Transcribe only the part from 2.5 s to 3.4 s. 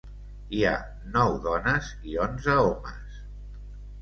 homes.